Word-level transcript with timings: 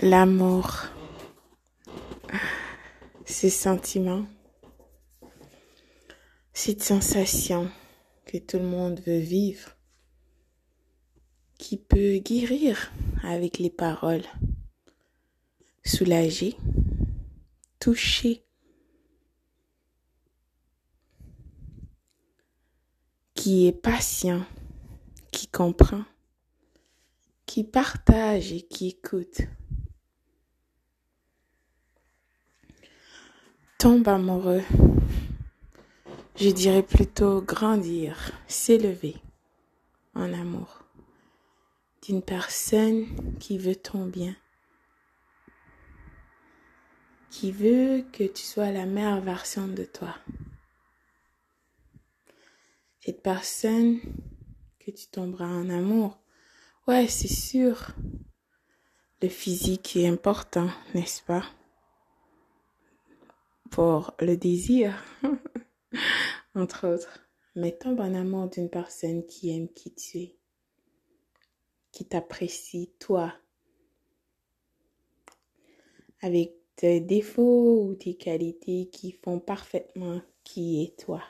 l'amour, 0.00 0.86
ce 3.24 3.48
sentiment, 3.48 4.26
cette 6.52 6.82
sensation 6.82 7.70
que 8.26 8.36
tout 8.36 8.58
le 8.58 8.64
monde 8.64 9.00
veut 9.06 9.18
vivre, 9.18 9.70
qui 11.58 11.78
peut 11.78 12.18
guérir 12.18 12.92
avec 13.22 13.58
les 13.58 13.70
paroles, 13.70 14.24
soulager, 15.82 16.56
toucher, 17.80 18.44
qui 23.34 23.66
est 23.66 23.72
patient, 23.72 24.44
qui 25.32 25.46
comprend, 25.46 26.04
qui 27.46 27.64
partage 27.64 28.52
et 28.52 28.62
qui 28.62 28.88
écoute. 28.88 29.40
Tombe 33.78 34.08
amoureux, 34.08 34.64
je 36.34 36.48
dirais 36.48 36.82
plutôt 36.82 37.42
grandir, 37.42 38.32
s'élever 38.48 39.16
en 40.14 40.32
amour 40.32 40.82
d'une 42.02 42.22
personne 42.22 43.36
qui 43.38 43.58
veut 43.58 43.76
ton 43.76 44.06
bien, 44.06 44.34
qui 47.28 47.52
veut 47.52 48.02
que 48.14 48.24
tu 48.24 48.42
sois 48.42 48.70
la 48.70 48.86
meilleure 48.86 49.20
version 49.20 49.68
de 49.68 49.84
toi. 49.84 50.16
Cette 53.00 53.22
personne 53.22 54.00
que 54.78 54.90
tu 54.90 55.06
tomberas 55.08 55.44
en 55.44 55.68
amour, 55.68 56.18
ouais, 56.88 57.08
c'est 57.08 57.28
sûr, 57.28 57.88
le 59.20 59.28
physique 59.28 59.96
est 59.96 60.08
important, 60.08 60.70
n'est-ce 60.94 61.22
pas? 61.22 61.44
Le 63.78 64.36
désir, 64.36 65.04
entre 66.54 66.88
autres. 66.88 67.28
Mais 67.56 67.72
tombe 67.72 68.00
en 68.00 68.14
amour 68.14 68.48
d'une 68.48 68.70
personne 68.70 69.26
qui 69.26 69.50
aime 69.50 69.68
qui 69.68 69.94
tu 69.94 70.18
es 70.18 70.36
qui 71.92 72.04
t'apprécie, 72.04 72.92
toi, 72.98 73.34
avec 76.20 76.52
tes 76.76 77.00
défauts 77.00 77.86
ou 77.86 77.94
tes 77.94 78.16
qualités 78.16 78.90
qui 78.90 79.12
font 79.12 79.40
parfaitement 79.40 80.20
qui 80.44 80.82
est 80.82 80.98
toi. 80.98 81.22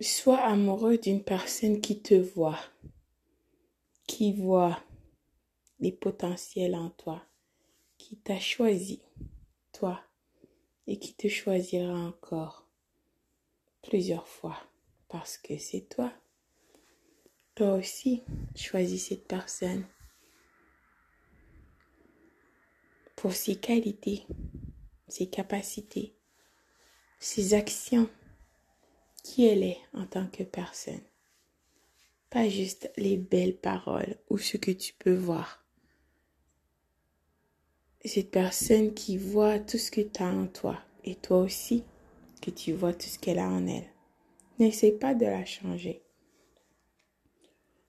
Sois 0.00 0.38
amoureux 0.38 0.98
d'une 0.98 1.24
personne 1.24 1.80
qui 1.80 2.00
te 2.00 2.14
voit, 2.14 2.60
qui 4.06 4.32
voit 4.32 4.80
les 5.80 5.92
potentiels 5.92 6.76
en 6.76 6.90
toi, 6.90 7.24
qui 8.10 8.16
t'a 8.16 8.40
choisi, 8.40 9.00
toi, 9.70 10.02
et 10.88 10.98
qui 10.98 11.14
te 11.14 11.28
choisira 11.28 11.94
encore 11.94 12.68
plusieurs 13.82 14.26
fois 14.26 14.58
parce 15.08 15.38
que 15.38 15.56
c'est 15.58 15.88
toi. 15.88 16.12
Toi 17.54 17.74
aussi, 17.74 18.24
choisis 18.56 19.06
cette 19.06 19.28
personne 19.28 19.86
pour 23.14 23.32
ses 23.32 23.54
qualités, 23.54 24.26
ses 25.06 25.30
capacités, 25.30 26.16
ses 27.20 27.54
actions, 27.54 28.10
qui 29.22 29.46
elle 29.46 29.62
est 29.62 29.78
en 29.94 30.04
tant 30.04 30.26
que 30.26 30.42
personne. 30.42 31.04
Pas 32.28 32.48
juste 32.48 32.90
les 32.96 33.18
belles 33.18 33.56
paroles 33.56 34.18
ou 34.28 34.36
ce 34.36 34.56
que 34.56 34.72
tu 34.72 34.94
peux 34.94 35.14
voir. 35.14 35.59
Cette 38.04 38.30
personne 38.30 38.94
qui 38.94 39.18
voit 39.18 39.58
tout 39.58 39.78
ce 39.78 39.90
que 39.90 40.00
tu 40.00 40.22
as 40.22 40.32
en 40.32 40.46
toi 40.46 40.78
et 41.04 41.14
toi 41.16 41.38
aussi 41.38 41.84
que 42.40 42.50
tu 42.50 42.72
vois 42.72 42.94
tout 42.94 43.06
ce 43.06 43.18
qu'elle 43.18 43.38
a 43.38 43.48
en 43.48 43.66
elle. 43.66 43.86
N'essaie 44.58 44.92
pas 44.92 45.14
de 45.14 45.26
la 45.26 45.44
changer. 45.44 46.02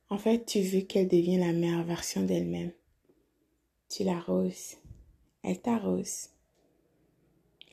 En 0.10 0.18
fait, 0.18 0.46
tu 0.46 0.62
veux 0.62 0.82
qu'elle 0.82 1.08
devienne 1.08 1.40
la 1.40 1.54
meilleure 1.54 1.86
version 1.86 2.24
d'elle-même. 2.24 2.72
Tu 3.90 4.04
l'arroses. 4.04 4.78
Elle 5.44 5.62
t'arrose. 5.62 6.30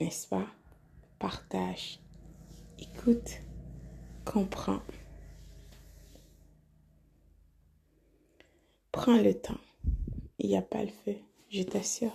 N'est-ce 0.00 0.28
pas? 0.28 0.46
Partage. 1.18 1.98
Écoute. 2.78 3.40
Comprends. 4.24 4.82
Prends 8.92 9.20
le 9.20 9.34
temps. 9.34 9.60
Il 10.38 10.50
n'y 10.50 10.56
a 10.56 10.62
pas 10.62 10.84
le 10.84 10.90
feu, 10.90 11.16
je 11.50 11.62
t'assure. 11.62 12.12